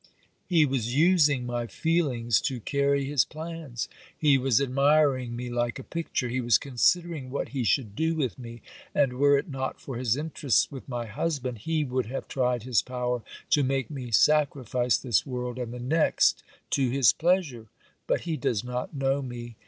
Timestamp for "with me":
8.15-8.63